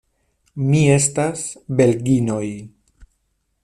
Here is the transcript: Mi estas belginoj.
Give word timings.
Mi 0.69 0.79
estas 0.93 1.45
belginoj. 1.83 2.45